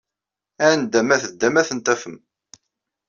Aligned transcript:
Anda 0.69 0.99
ma 1.07 1.17
teddam, 1.23 1.55
ad 1.61 1.65
ten-tafem. 1.67 2.17